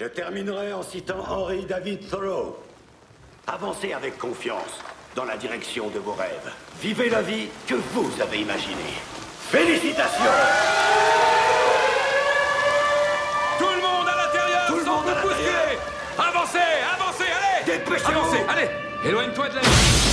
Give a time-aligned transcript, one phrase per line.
[0.00, 2.56] Je terminerai en citant Henry David Thoreau.
[3.46, 4.80] Avancez avec confiance
[5.14, 6.50] dans la direction de vos rêves.
[6.80, 8.96] Vivez la vie que vous avez imaginée.
[9.50, 10.24] Félicitations
[13.58, 15.80] Tout le monde à l'intérieur Tout le monde à l'intérieur.
[16.16, 16.58] Avancez,
[16.94, 18.20] avancez, allez Dépêchez-vous.
[18.20, 18.70] Avancez, allez
[19.06, 20.09] Éloigne-toi de la